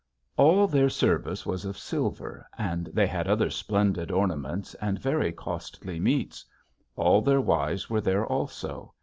"All 0.35 0.65
their 0.65 0.89
service 0.89 1.45
was 1.45 1.63
of 1.63 1.77
silver, 1.77 2.47
and 2.57 2.87
they 2.91 3.05
had 3.05 3.27
other 3.27 3.51
splendid 3.51 4.09
ornaments 4.09 4.73
and 4.81 4.97
very 4.97 5.31
costly 5.31 5.99
meats. 5.99 6.43
All 6.95 7.21
their 7.21 7.39
wives 7.39 7.87
were 7.87 8.01
there 8.01 8.25
also. 8.25 8.95